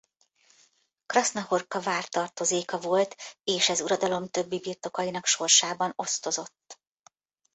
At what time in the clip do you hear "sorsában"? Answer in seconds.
5.25-5.93